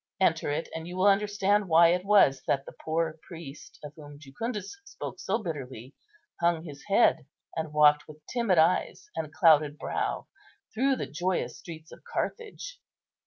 [0.19, 4.17] Enter it, and you will understand why it was that the poor priest, of whom
[4.17, 5.93] Jucundus spoke so bitterly,
[6.39, 10.25] hung his head, and walked with timid eyes and clouded brow
[10.73, 12.79] through the joyous streets of Carthage.